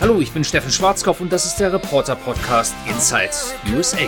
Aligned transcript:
Hallo, 0.00 0.18
ich 0.18 0.32
bin 0.32 0.44
Steffen 0.44 0.70
Schwarzkopf 0.70 1.20
und 1.20 1.30
das 1.30 1.44
ist 1.44 1.56
der 1.56 1.74
Reporter 1.74 2.16
Podcast 2.16 2.74
Inside 2.88 3.32
USA. 3.76 3.98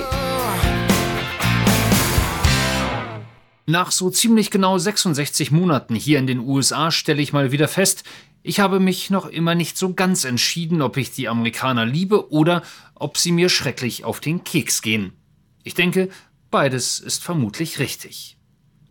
Nach 3.67 3.91
so 3.91 4.09
ziemlich 4.09 4.51
genau 4.51 4.79
66 4.79 5.51
Monaten 5.51 5.95
hier 5.95 6.19
in 6.19 6.27
den 6.27 6.39
USA 6.39 6.91
stelle 6.91 7.21
ich 7.21 7.35
mal 7.35 7.53
wieder 7.53 7.69
fest, 7.69 8.05
ich 8.43 8.59
habe 8.59 8.81
mich 8.81 9.11
noch 9.11 9.27
immer 9.27 9.55
nicht 9.55 9.77
so 9.77 9.93
ganz 9.93 10.25
entschieden, 10.25 10.81
ob 10.81 10.97
ich 10.97 11.13
die 11.13 11.29
Amerikaner 11.29 11.85
liebe 11.85 12.33
oder 12.33 12.63
ob 12.95 13.19
sie 13.19 13.31
mir 13.31 13.51
schrecklich 13.51 14.03
auf 14.05 14.21
den 14.21 14.45
Keks 14.45 14.81
gehen. 14.81 15.13
Ich 15.63 15.75
denke, 15.75 16.09
beides 16.51 17.01
ist 17.01 17.23
vermutlich 17.23 17.79
richtig. 17.79 18.39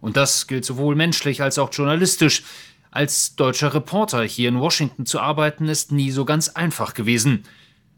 Und 0.02 0.18
das 0.18 0.45
gilt 0.45 0.65
sowohl 0.65 0.95
menschlich 0.95 1.41
als 1.41 1.57
auch 1.57 1.73
journalistisch. 1.73 2.43
Als 2.93 3.37
deutscher 3.37 3.73
Reporter 3.73 4.21
hier 4.23 4.49
in 4.49 4.59
Washington 4.59 5.05
zu 5.05 5.21
arbeiten, 5.21 5.69
ist 5.69 5.93
nie 5.93 6.11
so 6.11 6.25
ganz 6.25 6.49
einfach 6.49 6.93
gewesen. 6.93 7.43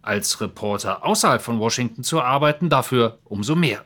Als 0.04 0.40
Reporter 0.40 1.04
außerhalb 1.04 1.42
von 1.42 1.60
Washington 1.60 2.04
zu 2.04 2.22
arbeiten, 2.22 2.70
dafür 2.70 3.18
umso 3.24 3.56
mehr. 3.56 3.84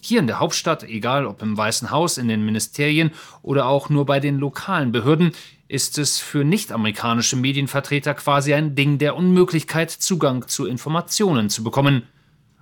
Hier 0.00 0.20
in 0.20 0.26
der 0.26 0.40
Hauptstadt, 0.40 0.82
egal 0.82 1.26
ob 1.26 1.42
im 1.42 1.58
Weißen 1.58 1.90
Haus, 1.90 2.16
in 2.16 2.28
den 2.28 2.42
Ministerien 2.42 3.10
oder 3.42 3.66
auch 3.66 3.90
nur 3.90 4.06
bei 4.06 4.18
den 4.18 4.38
lokalen 4.38 4.92
Behörden, 4.92 5.32
ist 5.68 5.98
es 5.98 6.18
für 6.20 6.42
nicht-amerikanische 6.42 7.36
Medienvertreter 7.36 8.14
quasi 8.14 8.54
ein 8.54 8.74
Ding 8.74 8.96
der 8.96 9.16
Unmöglichkeit, 9.16 9.90
Zugang 9.90 10.48
zu 10.48 10.64
Informationen 10.64 11.50
zu 11.50 11.62
bekommen. 11.62 12.04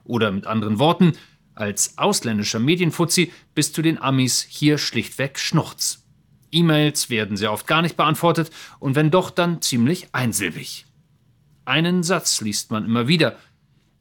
Oder 0.02 0.32
mit 0.32 0.48
anderen 0.48 0.80
Worten, 0.80 1.12
als 1.54 1.96
ausländischer 1.96 2.58
Medienfuzzi 2.58 3.32
bist 3.54 3.78
du 3.78 3.82
den 3.82 4.02
Amis 4.02 4.44
hier 4.48 4.78
schlichtweg 4.78 5.38
Schnurz. 5.38 6.01
E-Mails 6.52 7.10
werden 7.10 7.36
sehr 7.36 7.52
oft 7.52 7.66
gar 7.66 7.82
nicht 7.82 7.96
beantwortet 7.96 8.50
und 8.78 8.94
wenn 8.94 9.10
doch, 9.10 9.30
dann 9.30 9.62
ziemlich 9.62 10.08
einsilbig. 10.12 10.86
Einen 11.64 12.02
Satz 12.02 12.40
liest 12.40 12.70
man 12.70 12.84
immer 12.84 13.08
wieder. 13.08 13.36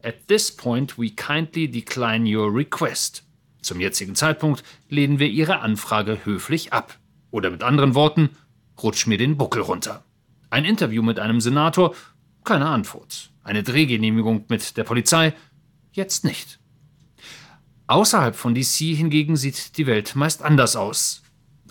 At 0.03 0.27
this 0.27 0.55
point 0.55 0.97
we 0.97 1.11
kindly 1.11 1.69
decline 1.69 2.25
your 2.25 2.53
request. 2.53 3.23
Zum 3.61 3.79
jetzigen 3.79 4.15
Zeitpunkt 4.15 4.63
lehnen 4.89 5.19
wir 5.19 5.27
Ihre 5.27 5.59
Anfrage 5.59 6.25
höflich 6.25 6.73
ab. 6.73 6.97
Oder 7.29 7.51
mit 7.51 7.63
anderen 7.63 7.95
Worten, 7.95 8.29
rutsch 8.81 9.07
mir 9.07 9.17
den 9.17 9.37
Buckel 9.37 9.61
runter. 9.61 10.03
Ein 10.49 10.65
Interview 10.65 11.03
mit 11.03 11.19
einem 11.19 11.39
Senator, 11.39 11.95
keine 12.43 12.67
Antwort. 12.67 13.29
Eine 13.43 13.63
Drehgenehmigung 13.63 14.45
mit 14.49 14.75
der 14.77 14.83
Polizei, 14.83 15.33
jetzt 15.91 16.25
nicht. 16.25 16.59
Außerhalb 17.87 18.35
von 18.35 18.55
DC 18.55 18.95
hingegen 18.95 19.35
sieht 19.35 19.77
die 19.77 19.85
Welt 19.85 20.15
meist 20.15 20.41
anders 20.41 20.75
aus. 20.75 21.21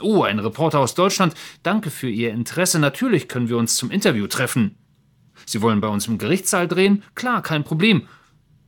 Oh, 0.03 0.23
ein 0.23 0.39
Reporter 0.39 0.81
aus 0.81 0.95
Deutschland. 0.95 1.35
Danke 1.63 1.91
für 1.91 2.09
Ihr 2.09 2.31
Interesse. 2.31 2.79
Natürlich 2.79 3.29
können 3.29 3.49
wir 3.49 3.57
uns 3.57 3.77
zum 3.77 3.91
Interview 3.91 4.27
treffen. 4.27 4.77
Sie 5.47 5.63
wollen 5.63 5.81
bei 5.81 5.89
uns 5.89 6.07
im 6.07 6.19
Gerichtssaal 6.19 6.69
drehen? 6.69 7.03
Klar, 7.15 7.43
kein 7.43 7.65
Problem. 7.65 8.07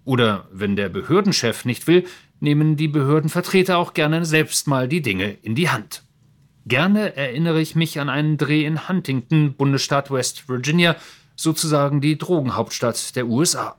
Oder 0.04 0.48
wenn 0.50 0.76
der 0.76 0.88
Behördenchef 0.88 1.64
nicht 1.64 1.86
will, 1.86 2.04
nehmen 2.40 2.76
die 2.76 2.88
Behördenvertreter 2.88 3.78
auch 3.78 3.94
gerne 3.94 4.24
selbst 4.24 4.66
mal 4.66 4.88
die 4.88 5.02
Dinge 5.02 5.30
in 5.42 5.54
die 5.54 5.68
Hand. 5.68 6.02
Gerne 6.66 7.16
erinnere 7.16 7.60
ich 7.60 7.74
mich 7.74 8.00
an 8.00 8.08
einen 8.08 8.36
Dreh 8.36 8.64
in 8.64 8.88
Huntington, 8.88 9.54
Bundesstaat 9.54 10.10
West 10.10 10.48
Virginia, 10.48 10.96
sozusagen 11.36 12.00
die 12.00 12.18
Drogenhauptstadt 12.18 13.16
der 13.16 13.26
USA. 13.26 13.76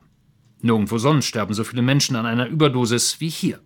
Nirgendwo 0.60 0.98
sonst 0.98 1.26
sterben 1.26 1.54
so 1.54 1.64
viele 1.64 1.82
Menschen 1.82 2.16
an 2.16 2.26
einer 2.26 2.46
Überdosis 2.46 3.20
wie 3.20 3.28
hier. 3.28 3.60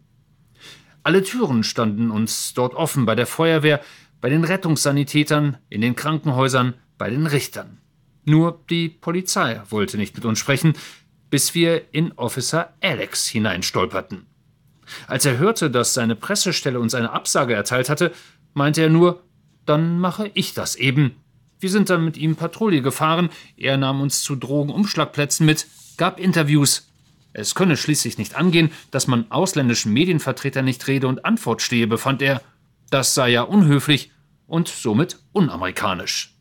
Alle 1.09 1.23
Türen 1.23 1.65
standen 1.65 2.11
uns 2.11 2.53
dort 2.53 2.75
offen 2.75 3.07
bei 3.07 3.15
der 3.15 3.27
Feuerwehr, 3.27 3.81
bei 4.21 4.29
den 4.29 4.45
Rettungssanitätern, 4.45 5.57
in 5.71 5.81
den 5.81 5.97
Krankenhäusern, 5.97 6.75
bei 6.99 7.09
den 7.09 7.27
Richtern. 7.27 7.79
Nur 8.27 8.63
die 8.69 8.91
Polizei 8.91 9.63
wollte 9.71 9.97
nicht 9.97 10.15
mit 10.17 10.27
uns 10.27 10.39
sprechen, 10.39 10.75
bis 11.31 11.55
wir 11.55 11.95
in 11.95 12.13
Officer 12.13 12.75
Alex 12.83 13.27
hineinstolperten. 13.27 14.27
Als 15.07 15.25
er 15.25 15.39
hörte, 15.39 15.71
dass 15.71 15.95
seine 15.95 16.15
Pressestelle 16.15 16.79
uns 16.79 16.93
eine 16.93 17.11
Absage 17.11 17.55
erteilt 17.55 17.89
hatte, 17.89 18.13
meinte 18.53 18.83
er 18.83 18.91
nur, 18.91 19.23
dann 19.65 19.99
mache 19.99 20.31
ich 20.35 20.53
das 20.53 20.77
eben. 20.77 21.15
Wir 21.59 21.71
sind 21.71 21.89
dann 21.89 22.05
mit 22.05 22.19
ihm 22.19 22.37
Patrouille 22.37 22.83
gefahren, 22.83 23.31
er 23.57 23.79
nahm 23.79 24.03
uns 24.03 24.21
zu 24.21 24.37
Drogenumschlagplätzen 24.37 25.47
mit, 25.47 25.69
gab 25.97 26.21
Interviews, 26.21 26.88
es 27.39 27.55
könne 27.55 27.77
schließlich 27.77 28.19
nicht 28.19 28.35
angehen, 28.35 28.71
dass 28.91 29.07
man 29.07 29.31
ausländischen 29.31 29.93
Medienvertretern 29.93 30.65
nicht 30.65 30.87
Rede 30.89 31.07
und 31.07 31.25
Antwort 31.25 31.63
stehe, 31.63 31.87
befand 31.87 32.21
er. 32.21 32.43
Das 32.91 33.15
sei 33.15 33.31
ja 33.31 33.43
unhöflich 33.43 34.11
und 34.47 34.69
somit 34.69 35.19
unamerikanisch. 35.33 36.35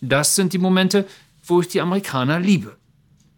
Das 0.00 0.34
sind 0.34 0.52
die 0.52 0.58
Momente, 0.58 1.06
wo 1.44 1.60
ich 1.60 1.68
die 1.68 1.80
Amerikaner 1.80 2.38
liebe. 2.38 2.76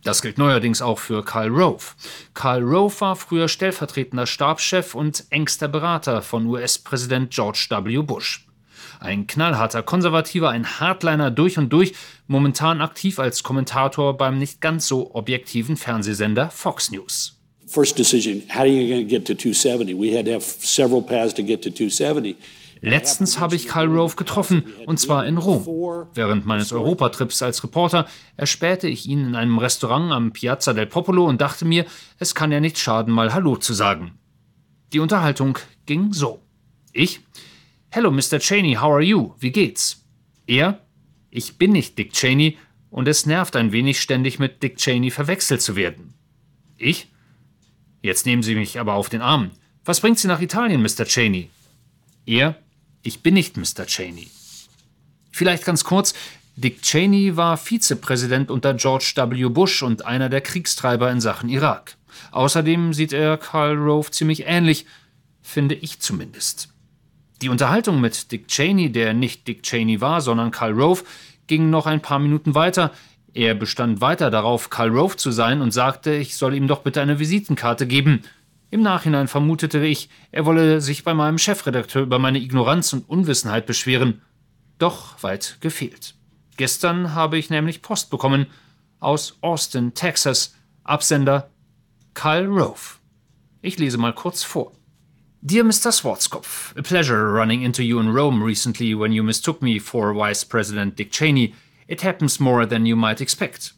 Das 0.02 0.22
gilt 0.22 0.38
neuerdings 0.38 0.80
auch 0.80 0.98
für 0.98 1.22
Karl 1.24 1.48
Rove. 1.48 1.84
Karl 2.32 2.62
Rove 2.62 3.00
war 3.00 3.16
früher 3.16 3.48
stellvertretender 3.48 4.26
Stabschef 4.26 4.94
und 4.94 5.26
engster 5.30 5.68
Berater 5.68 6.22
von 6.22 6.46
US-Präsident 6.46 7.30
George 7.30 7.66
W. 7.68 7.98
Bush. 7.98 8.46
Ein 9.00 9.26
knallharter 9.26 9.82
Konservativer, 9.82 10.50
ein 10.50 10.78
Hardliner 10.78 11.30
durch 11.30 11.56
und 11.56 11.72
durch, 11.72 11.94
momentan 12.26 12.82
aktiv 12.82 13.18
als 13.18 13.42
Kommentator 13.42 14.14
beim 14.18 14.38
nicht 14.38 14.60
ganz 14.60 14.86
so 14.86 15.14
objektiven 15.14 15.78
Fernsehsender 15.78 16.50
Fox 16.50 16.90
News. 16.90 17.38
First 17.66 17.98
decision, 17.98 18.42
how 18.50 18.60
are 18.60 18.66
you 18.66 18.86
going 18.88 19.02
to 19.02 19.08
get 19.08 19.26
to 19.26 19.34
270? 19.34 19.94
We 19.98 20.14
had 20.14 20.26
to 20.26 20.32
have 20.32 20.44
several 20.44 21.00
paths 21.00 21.32
to 21.32 21.42
get 21.42 21.62
to 21.62 21.70
270. 21.70 22.36
Letztens 22.82 23.40
habe 23.40 23.56
ich 23.56 23.68
Karl 23.68 23.86
Rove 23.86 24.16
getroffen, 24.16 24.64
und 24.84 25.00
zwar 25.00 25.26
in 25.26 25.38
Rom. 25.38 25.66
Während 26.12 26.44
meines 26.44 26.70
Europatrips 26.70 27.40
als 27.40 27.62
Reporter 27.64 28.06
erspähte 28.36 28.86
ich 28.86 29.06
ihn 29.06 29.28
in 29.28 29.34
einem 29.34 29.56
Restaurant 29.58 30.12
am 30.12 30.32
Piazza 30.32 30.74
del 30.74 30.86
Popolo 30.86 31.24
und 31.26 31.40
dachte 31.40 31.64
mir, 31.64 31.86
es 32.18 32.34
kann 32.34 32.52
ja 32.52 32.60
nicht 32.60 32.78
schaden, 32.78 33.14
mal 33.14 33.32
Hallo 33.32 33.56
zu 33.56 33.72
sagen. 33.72 34.18
Die 34.92 35.00
Unterhaltung 35.00 35.58
ging 35.86 36.12
so. 36.12 36.40
Ich, 36.92 37.20
Hello, 37.92 38.12
Mr. 38.12 38.38
Cheney, 38.38 38.74
how 38.74 38.92
are 38.92 39.02
you? 39.02 39.34
Wie 39.40 39.50
geht's? 39.50 40.04
Er? 40.46 40.78
Ich 41.28 41.58
bin 41.58 41.72
nicht 41.72 41.98
Dick 41.98 42.12
Cheney 42.12 42.56
und 42.88 43.08
es 43.08 43.26
nervt 43.26 43.56
ein 43.56 43.72
wenig, 43.72 44.00
ständig 44.00 44.38
mit 44.38 44.62
Dick 44.62 44.76
Cheney 44.76 45.10
verwechselt 45.10 45.60
zu 45.60 45.74
werden. 45.74 46.14
Ich? 46.76 47.08
Jetzt 48.00 48.26
nehmen 48.26 48.44
Sie 48.44 48.54
mich 48.54 48.78
aber 48.78 48.94
auf 48.94 49.08
den 49.08 49.22
Arm. 49.22 49.50
Was 49.84 49.98
bringt 49.98 50.20
Sie 50.20 50.28
nach 50.28 50.40
Italien, 50.40 50.82
Mr. 50.82 51.04
Cheney? 51.04 51.50
Er? 52.26 52.54
Ich 53.02 53.24
bin 53.24 53.34
nicht 53.34 53.56
Mr. 53.56 53.86
Cheney. 53.86 54.28
Vielleicht 55.32 55.64
ganz 55.64 55.82
kurz, 55.82 56.14
Dick 56.54 56.82
Cheney 56.82 57.36
war 57.36 57.56
Vizepräsident 57.56 58.52
unter 58.52 58.74
George 58.74 59.14
W. 59.16 59.48
Bush 59.48 59.82
und 59.82 60.04
einer 60.04 60.28
der 60.28 60.42
Kriegstreiber 60.42 61.10
in 61.10 61.20
Sachen 61.20 61.48
Irak. 61.48 61.96
Außerdem 62.30 62.94
sieht 62.94 63.12
er 63.12 63.36
Karl 63.36 63.76
Rove 63.76 64.12
ziemlich 64.12 64.44
ähnlich, 64.46 64.86
finde 65.42 65.74
ich 65.74 65.98
zumindest. 65.98 66.68
Die 67.42 67.48
Unterhaltung 67.48 68.00
mit 68.00 68.32
Dick 68.32 68.48
Cheney, 68.48 68.92
der 68.92 69.14
nicht 69.14 69.48
Dick 69.48 69.62
Cheney 69.62 70.00
war, 70.00 70.20
sondern 70.20 70.50
Karl 70.50 70.72
Rove, 70.72 71.04
ging 71.46 71.70
noch 71.70 71.86
ein 71.86 72.02
paar 72.02 72.18
Minuten 72.18 72.54
weiter. 72.54 72.92
Er 73.32 73.54
bestand 73.54 74.00
weiter 74.00 74.30
darauf, 74.30 74.68
Karl 74.68 74.90
Rove 74.90 75.16
zu 75.16 75.30
sein 75.30 75.62
und 75.62 75.70
sagte, 75.70 76.14
ich 76.14 76.36
soll 76.36 76.54
ihm 76.54 76.68
doch 76.68 76.80
bitte 76.80 77.00
eine 77.00 77.18
Visitenkarte 77.18 77.86
geben. 77.86 78.22
Im 78.70 78.82
Nachhinein 78.82 79.26
vermutete 79.26 79.84
ich, 79.84 80.10
er 80.32 80.44
wolle 80.44 80.80
sich 80.80 81.02
bei 81.02 81.14
meinem 81.14 81.38
Chefredakteur 81.38 82.02
über 82.02 82.18
meine 82.18 82.38
Ignoranz 82.38 82.92
und 82.92 83.08
Unwissenheit 83.08 83.66
beschweren. 83.66 84.20
Doch 84.78 85.22
weit 85.22 85.56
gefehlt. 85.60 86.14
Gestern 86.56 87.14
habe 87.14 87.38
ich 87.38 87.50
nämlich 87.50 87.82
Post 87.82 88.10
bekommen 88.10 88.46
aus 88.98 89.38
Austin, 89.40 89.94
Texas. 89.94 90.54
Absender 90.84 91.50
Karl 92.14 92.46
Rove. 92.46 92.98
Ich 93.62 93.78
lese 93.78 93.98
mal 93.98 94.14
kurz 94.14 94.42
vor. 94.42 94.72
Dear 95.42 95.64
Mr. 95.64 95.90
Schwarzkopf, 95.90 96.76
a 96.76 96.82
pleasure 96.82 97.32
running 97.32 97.62
into 97.62 97.82
you 97.82 97.98
in 97.98 98.12
Rome 98.12 98.42
recently 98.42 98.94
when 98.94 99.12
you 99.12 99.22
mistook 99.22 99.62
me 99.62 99.78
for 99.78 100.12
Vice 100.12 100.44
President 100.44 100.96
Dick 100.96 101.10
Cheney. 101.10 101.54
It 101.88 102.02
happens 102.02 102.38
more 102.38 102.66
than 102.66 102.84
you 102.84 102.94
might 102.94 103.22
expect. 103.22 103.72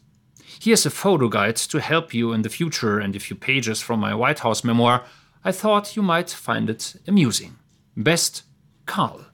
Here's 0.61 0.85
a 0.85 0.89
photo 0.89 1.29
guide 1.29 1.55
to 1.55 1.79
help 1.79 2.13
you 2.13 2.33
in 2.33 2.41
the 2.41 2.49
future 2.49 2.99
and 2.99 3.15
a 3.15 3.19
few 3.21 3.37
pages 3.37 3.79
from 3.79 4.01
my 4.01 4.13
White 4.13 4.39
House 4.39 4.65
memoir. 4.65 5.05
I 5.45 5.53
thought 5.53 5.95
you 5.95 6.03
might 6.03 6.29
find 6.29 6.69
it 6.69 6.97
amusing. 7.07 7.55
Best, 7.95 8.43
Karl. 8.85 9.27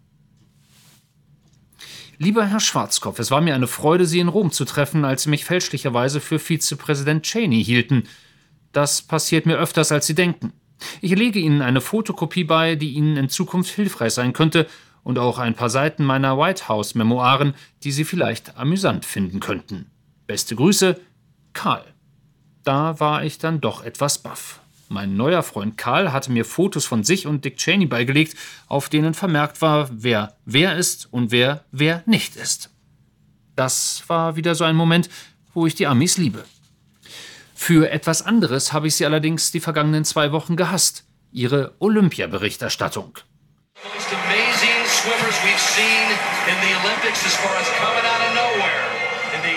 Lieber 2.20 2.46
Herr 2.46 2.60
Schwarzkopf, 2.60 3.18
es 3.18 3.32
war 3.32 3.42
mir 3.42 3.56
eine 3.56 3.66
Freude, 3.66 4.06
Sie 4.06 4.20
in 4.20 4.28
Rom 4.28 4.52
zu 4.52 4.66
treffen, 4.66 5.04
als 5.04 5.24
Sie 5.24 5.32
mich 5.32 5.46
fälschlicherweise 5.46 6.20
für 6.20 6.38
Vizepräsident 6.38 7.24
Cheney 7.24 7.64
hielten. 7.64 8.04
Das 8.72 9.02
passiert 9.02 9.48
mir 9.48 9.58
öfters, 9.58 9.92
als 9.92 10.06
Sie 10.06 10.14
denken. 10.16 10.54
Ich 11.02 11.16
lege 11.16 11.40
Ihnen 11.40 11.62
eine 11.62 11.82
Fotokopie 11.82 12.44
bei, 12.44 12.76
die 12.76 12.94
Ihnen 12.94 13.18
in 13.18 13.30
Zukunft 13.30 13.74
hilfreich 13.74 14.14
sein 14.14 14.34
könnte, 14.34 14.68
und 15.04 15.18
auch 15.18 15.40
ein 15.40 15.56
paar 15.56 15.70
Seiten 15.70 16.04
meiner 16.04 16.38
White 16.38 16.68
House 16.68 16.94
Memoiren, 16.94 17.54
die 17.84 17.92
Sie 17.92 18.04
vielleicht 18.04 18.58
amüsant 18.58 19.06
finden 19.06 19.40
könnten. 19.40 19.90
Beste 20.28 20.56
Grüße, 20.56 21.00
Karl. 21.54 21.84
Da 22.64 23.00
war 23.00 23.24
ich 23.24 23.40
dann 23.40 23.62
doch 23.62 23.84
etwas 23.84 24.20
baff. 24.20 24.60
Mein 24.88 25.16
neuer 25.16 25.44
Freund 25.44 25.78
Karl 25.78 26.12
hatte 26.12 26.32
mir 26.32 26.46
Fotos 26.46 26.86
von 26.86 27.04
sich 27.04 27.28
und 27.28 27.46
Dick 27.46 27.58
Cheney 27.58 27.86
beigelegt, 27.86 28.36
auf 28.68 28.90
denen 28.90 29.14
vermerkt 29.14 29.62
war, 29.62 29.90
wer 29.92 30.36
wer 30.46 30.76
ist 30.78 31.08
und 31.12 31.32
wer 31.32 31.64
wer 31.72 32.04
nicht 32.06 32.36
ist. 32.36 32.72
Das 33.56 34.04
war 34.08 34.36
wieder 34.36 34.56
so 34.56 34.64
ein 34.64 34.76
Moment, 34.76 35.10
wo 35.54 35.68
ich 35.68 35.76
die 35.76 35.88
Amis 35.88 36.18
liebe. 36.18 36.44
Für 37.62 37.92
etwas 37.92 38.22
anderes 38.22 38.72
habe 38.72 38.88
ich 38.88 38.96
sie 38.96 39.06
allerdings 39.06 39.52
die 39.52 39.60
vergangenen 39.60 40.06
zwei 40.06 40.32
Wochen 40.32 40.56
gehasst. 40.56 41.04
Ihre 41.34 41.76
Olympiaberichterstattung. 41.80 43.20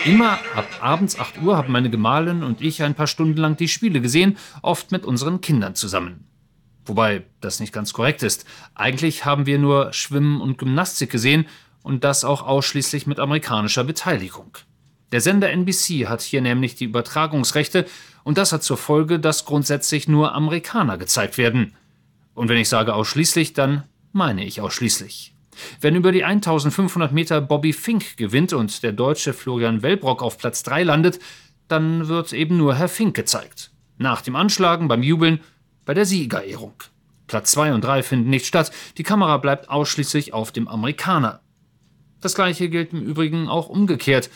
Immer 0.05 0.33
ab 0.33 0.67
abends 0.81 1.19
8 1.19 1.41
Uhr 1.43 1.57
haben 1.57 1.73
meine 1.73 1.91
Gemahlin 1.91 2.43
und 2.43 2.61
ich 2.61 2.83
ein 2.83 2.97
paar 2.97 3.07
Stunden 3.07 3.39
lang 3.39 3.57
die 3.57 3.69
Spiele 3.69 4.01
gesehen, 4.01 4.37
oft 4.63 4.91
mit 4.91 5.07
unseren 5.07 5.41
Kindern 5.41 5.77
zusammen. 5.77 6.27
Wobei 6.85 7.25
das 7.41 7.61
nicht 7.61 7.73
ganz 7.73 7.93
korrekt 7.93 8.25
ist. 8.25 8.45
Eigentlich 8.75 9.25
haben 9.25 9.47
wir 9.47 9.59
nur 9.61 9.93
Schwimmen 9.93 10.41
und 10.41 10.59
Gymnastik 10.59 11.09
gesehen 11.09 11.47
und 11.85 12.03
das 12.03 12.25
auch 12.25 12.43
ausschließlich 12.43 13.07
mit 13.07 13.21
amerikanischer 13.21 13.85
Beteiligung. 13.85 14.59
Der 15.13 15.21
Sender 15.21 15.51
NBC 15.51 16.09
hat 16.09 16.23
hier 16.23 16.41
nämlich 16.41 16.75
die 16.75 16.87
Übertragungsrechte 16.87 17.87
und 18.25 18.39
das 18.39 18.53
hat 18.53 18.63
zur 18.63 18.79
Folge, 18.79 19.21
dass 19.21 19.45
grundsätzlich 19.45 20.09
nur 20.09 20.35
Amerikaner 20.35 20.97
gezeigt 20.97 21.39
werden. 21.39 21.75
Und 22.35 22.49
wenn 22.49 22.57
ich 22.57 22.71
sage 22.71 22.95
ausschließlich, 22.95 23.53
dann 23.53 23.85
meine 24.13 24.45
ich 24.45 24.61
ausschließlich. 24.61 25.35
Wenn 25.81 25.97
über 25.97 26.13
die 26.13 26.25
1500 26.25 27.13
Meter 27.13 27.43
Bobby 27.43 27.75
Fink 27.75 28.17
gewinnt 28.17 28.55
und 28.55 28.83
der 28.83 28.93
deutsche 28.93 29.35
Florian 29.35 29.83
Wellbrock 29.83 30.23
auf 30.23 30.39
Platz 30.39 30.63
3 30.63 30.83
landet, 30.85 31.21
dann 31.69 32.09
wird 32.09 32.33
eben 32.33 32.57
nur 32.57 32.75
Herr 32.75 32.89
Fink 32.89 33.15
gezeigt. 33.15 33.71
Nach 33.99 34.23
dem 34.23 34.35
Anschlagen, 34.35 34.89
beim 34.89 35.03
Jubeln, 35.03 35.41
bei 35.85 35.93
der 35.93 36.07
Siegerehrung. 36.07 36.75
Platz 37.27 37.53
2 37.53 37.75
und 37.75 37.85
3 37.85 38.03
finden 38.03 38.31
nicht 38.31 38.47
statt, 38.47 38.73
die 38.97 39.03
Kamera 39.03 39.37
bleibt 39.37 39.69
ausschließlich 39.69 40.33
auf 40.33 40.53
dem 40.53 40.69
Amerikaner. 40.69 41.41
Das 42.21 42.35
gleiche 42.35 42.69
gilt 42.69 42.93
im 42.93 43.03
Übrigen 43.03 43.49
auch 43.49 43.69
umgekehrt. 43.69 44.31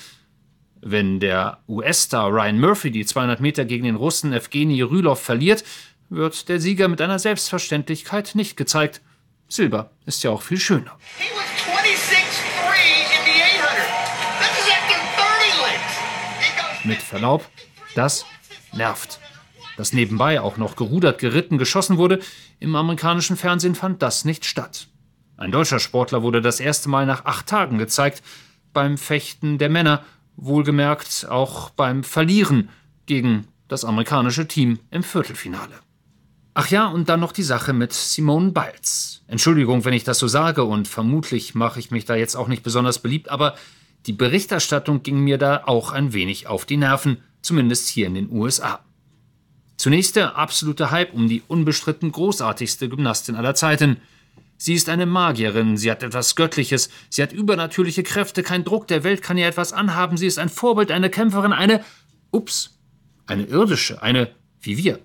Wenn 0.89 1.19
der 1.19 1.59
US-Star 1.67 2.31
Ryan 2.31 2.61
Murphy 2.61 2.93
die 2.93 3.05
200 3.05 3.41
Meter 3.41 3.65
gegen 3.65 3.87
den 3.87 3.97
Russen 3.97 4.33
Evgeny 4.33 4.83
Rylov 4.83 5.21
verliert, 5.21 5.65
wird 6.11 6.49
der 6.49 6.61
Sieger 6.61 6.87
mit 6.87 7.01
einer 7.01 7.19
Selbstverständlichkeit 7.19 8.37
nicht 8.37 8.57
gezeigt. 8.57 9.01
Silber 9.49 9.91
ist 10.05 10.23
ja 10.23 10.31
auch 10.31 10.43
viel 10.43 10.61
schöner. 10.61 10.97
Mit 16.85 17.03
Verlaub, 17.03 17.45
das 17.97 18.25
nervt. 18.73 19.19
Dass 19.77 19.93
nebenbei 19.93 20.41
auch 20.41 20.57
noch 20.57 20.77
gerudert, 20.77 21.19
geritten, 21.19 21.59
geschossen 21.59 21.99
wurde, 21.99 22.21
im 22.61 22.77
amerikanischen 22.77 23.37
Fernsehen 23.37 23.75
fand 23.75 24.03
das 24.03 24.25
nicht 24.25 24.45
statt. 24.45 24.87
Ein 25.37 25.51
deutscher 25.51 25.81
Sportler 25.81 26.23
wurde 26.23 26.41
das 26.41 26.61
erste 26.61 26.89
Mal 26.89 27.07
nach 27.07 27.25
acht 27.25 27.49
Tagen 27.49 27.77
gezeigt, 27.77 28.23
beim 28.73 28.99
Fechten 28.99 29.59
der 29.59 29.71
Männer 29.71 30.05
wohlgemerkt 30.37 31.27
auch 31.29 31.71
beim 31.71 32.05
Verlieren 32.05 32.69
gegen 33.07 33.47
das 33.69 33.85
amerikanische 33.85 34.47
Team 34.47 34.79
im 34.91 35.03
Viertelfinale. 35.03 35.75
Ach 36.55 36.69
ja, 36.69 36.87
und 36.87 37.09
dann 37.09 37.21
noch 37.21 37.33
die 37.33 37.43
Sache 37.43 37.73
mit 37.73 37.93
Simone 37.93 38.53
Biles. 38.53 39.23
Entschuldigung, 39.27 39.85
wenn 39.85 39.93
ich 39.93 40.05
das 40.05 40.19
so 40.19 40.29
sage, 40.29 40.65
und 40.65 40.89
vermutlich 40.89 41.55
mache 41.55 41.79
ich 41.79 41.91
mich 41.91 42.05
da 42.05 42.15
jetzt 42.15 42.35
auch 42.35 42.49
nicht 42.49 42.63
besonders 42.63 43.01
beliebt, 43.01 43.29
aber 43.29 43.57
die 44.07 44.13
Berichterstattung 44.13 45.03
ging 45.03 45.21
mir 45.21 45.37
da 45.37 45.65
auch 45.67 45.93
ein 45.93 46.13
wenig 46.13 46.47
auf 46.47 46.65
die 46.65 46.77
Nerven, 46.77 47.19
zumindest 47.43 47.89
hier 47.89 48.07
in 48.07 48.15
den 48.15 48.31
USA. 48.31 48.81
Zunächst 49.77 50.17
der 50.17 50.37
absolute 50.37 50.91
Hype 50.91 51.13
um 51.13 51.29
die 51.29 51.43
unbestritten 51.47 52.13
großartigste 52.13 52.89
Gymnastin 52.89 53.37
aller 53.37 53.55
Zeiten– 53.55 53.99
Sie 54.59 54.75
ist 54.75 54.89
eine 54.89 55.07
Magierin, 55.07 55.77
sie 55.77 55.91
hat 55.91 56.03
etwas 56.03 56.35
Göttliches, 56.35 56.89
sie 57.11 57.23
hat 57.23 57.33
übernatürliche 57.33 58.03
Kräfte, 58.03 58.43
kein 58.43 58.65
Druck 58.65 58.89
der 58.89 59.05
Welt 59.05 59.23
kann 59.23 59.37
ihr 59.37 59.47
etwas 59.47 59.73
anhaben, 59.73 60.17
sie 60.17 60.27
ist 60.27 60.39
ein 60.39 60.49
Vorbild, 60.49 60.91
eine 60.91 61.11
Kämpferin, 61.11 61.53
eine, 61.53 61.85
ups, 62.31 62.79
eine 63.27 63.45
irdische, 63.45 64.03
eine 64.03 64.31
wie 64.61 64.79
wir. 64.79 64.99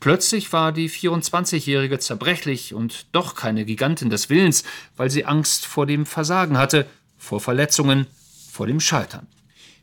Plötzlich 0.00 0.52
war 0.52 0.72
die 0.72 0.90
24-Jährige 0.90 1.98
zerbrechlich 1.98 2.74
und 2.74 3.06
doch 3.12 3.34
keine 3.34 3.64
Gigantin 3.64 4.10
des 4.10 4.30
Willens, 4.30 4.64
weil 4.96 5.10
sie 5.10 5.24
Angst 5.24 5.66
vor 5.66 5.86
dem 5.86 6.06
Versagen 6.06 6.58
hatte, 6.58 6.86
vor 7.16 7.40
Verletzungen, 7.40 8.06
vor 8.50 8.66
dem 8.66 8.80
Scheitern. 8.80 9.26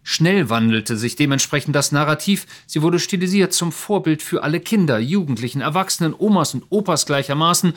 Schnell 0.03 0.49
wandelte 0.49 0.97
sich 0.97 1.15
dementsprechend 1.15 1.75
das 1.75 1.91
Narrativ, 1.91 2.45
sie 2.67 2.81
wurde 2.81 2.99
stilisiert 2.99 3.53
zum 3.53 3.71
Vorbild 3.71 4.21
für 4.21 4.43
alle 4.43 4.59
Kinder, 4.59 4.99
Jugendlichen, 4.99 5.61
Erwachsenen, 5.61 6.13
Omas 6.17 6.53
und 6.53 6.65
Opas 6.69 7.05
gleichermaßen, 7.05 7.73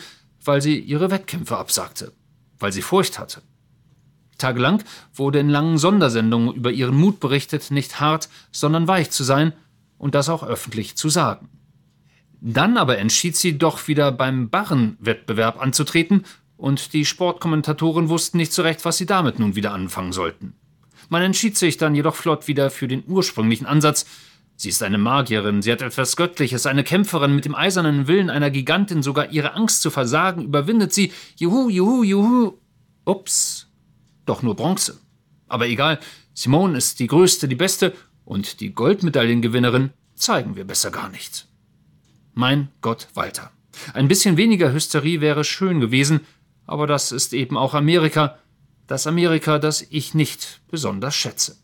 weil 0.46 0.62
sie 0.62 0.78
ihre 0.78 1.10
Wettkämpfe 1.10 1.56
absagte, 1.56 2.12
weil 2.58 2.72
sie 2.72 2.82
Furcht 2.82 3.18
hatte. 3.18 3.42
Tagelang 4.38 4.82
wurde 5.14 5.38
in 5.38 5.48
langen 5.48 5.78
Sondersendungen 5.78 6.54
über 6.54 6.70
ihren 6.70 6.96
Mut 6.96 7.20
berichtet, 7.20 7.70
nicht 7.70 8.00
hart, 8.00 8.28
sondern 8.52 8.86
weich 8.86 9.10
zu 9.10 9.24
sein 9.24 9.52
und 9.98 10.14
das 10.14 10.28
auch 10.28 10.42
öffentlich 10.42 10.96
zu 10.96 11.08
sagen. 11.08 11.48
Dann 12.40 12.76
aber 12.76 12.98
entschied 12.98 13.36
sie 13.36 13.56
doch 13.56 13.88
wieder 13.88 14.12
beim 14.12 14.50
Barrenwettbewerb 14.50 15.60
anzutreten 15.60 16.24
und 16.56 16.92
die 16.92 17.04
Sportkommentatoren 17.04 18.08
wussten 18.08 18.36
nicht 18.36 18.52
so 18.52 18.62
recht, 18.62 18.84
was 18.84 18.98
sie 18.98 19.06
damit 19.06 19.38
nun 19.38 19.56
wieder 19.56 19.72
anfangen 19.72 20.12
sollten. 20.12 20.54
Man 21.08 21.22
entschied 21.22 21.56
sich 21.56 21.76
dann 21.76 21.94
jedoch 21.94 22.14
flott 22.14 22.48
wieder 22.48 22.70
für 22.70 22.88
den 22.88 23.04
ursprünglichen 23.06 23.66
Ansatz, 23.66 24.06
Sie 24.56 24.70
ist 24.70 24.82
eine 24.82 24.96
Magierin, 24.96 25.60
sie 25.60 25.70
hat 25.70 25.82
etwas 25.82 26.16
Göttliches, 26.16 26.64
eine 26.64 26.82
Kämpferin 26.82 27.34
mit 27.34 27.44
dem 27.44 27.54
eisernen 27.54 28.08
Willen 28.08 28.30
einer 28.30 28.50
Gigantin, 28.50 29.02
sogar 29.02 29.30
ihre 29.30 29.52
Angst 29.52 29.82
zu 29.82 29.90
versagen 29.90 30.42
überwindet 30.44 30.94
sie. 30.94 31.12
Juhu, 31.36 31.68
juhu, 31.68 32.02
juhu. 32.02 32.54
Ups. 33.04 33.68
Doch 34.24 34.42
nur 34.42 34.56
Bronze. 34.56 34.98
Aber 35.46 35.68
egal, 35.68 36.00
Simone 36.32 36.78
ist 36.78 36.98
die 37.00 37.06
größte, 37.06 37.48
die 37.48 37.54
beste 37.54 37.92
und 38.24 38.60
die 38.60 38.72
Goldmedaillengewinnerin 38.72 39.90
zeigen 40.14 40.56
wir 40.56 40.64
besser 40.64 40.90
gar 40.90 41.10
nicht. 41.10 41.46
Mein 42.32 42.68
Gott, 42.80 43.08
Walter. 43.14 43.52
Ein 43.92 44.08
bisschen 44.08 44.38
weniger 44.38 44.72
Hysterie 44.72 45.20
wäre 45.20 45.44
schön 45.44 45.80
gewesen, 45.80 46.20
aber 46.66 46.86
das 46.86 47.12
ist 47.12 47.34
eben 47.34 47.58
auch 47.58 47.74
Amerika, 47.74 48.38
das 48.86 49.06
Amerika, 49.06 49.58
das 49.58 49.86
ich 49.90 50.14
nicht 50.14 50.60
besonders 50.68 51.14
schätze. 51.14 51.56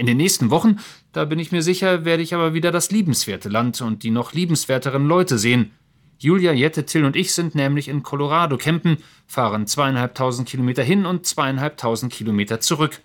In 0.00 0.06
den 0.06 0.16
nächsten 0.16 0.48
Wochen, 0.48 0.78
da 1.12 1.26
bin 1.26 1.38
ich 1.38 1.52
mir 1.52 1.60
sicher, 1.60 2.06
werde 2.06 2.22
ich 2.22 2.32
aber 2.32 2.54
wieder 2.54 2.72
das 2.72 2.90
liebenswerte 2.90 3.50
Land 3.50 3.82
und 3.82 4.02
die 4.02 4.10
noch 4.10 4.32
liebenswerteren 4.32 5.06
Leute 5.06 5.36
sehen. 5.36 5.72
Julia, 6.18 6.52
Jette, 6.52 6.86
Till 6.86 7.04
und 7.04 7.16
ich 7.16 7.34
sind 7.34 7.54
nämlich 7.54 7.86
in 7.86 8.02
Colorado 8.02 8.56
campen, 8.56 8.96
fahren 9.26 9.66
zweieinhalbtausend 9.66 10.48
Kilometer 10.48 10.82
hin 10.82 11.04
und 11.04 11.26
zweieinhalbtausend 11.26 12.10
Kilometer 12.10 12.60
zurück. 12.60 13.02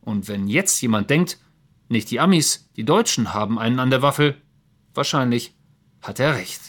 Und 0.00 0.28
wenn 0.28 0.46
jetzt 0.46 0.80
jemand 0.80 1.10
denkt, 1.10 1.40
nicht 1.88 2.08
die 2.08 2.20
Amis, 2.20 2.70
die 2.76 2.84
Deutschen 2.84 3.34
haben 3.34 3.58
einen 3.58 3.80
an 3.80 3.90
der 3.90 4.02
Waffel, 4.02 4.36
wahrscheinlich 4.94 5.56
hat 6.02 6.20
er 6.20 6.36
recht. 6.36 6.60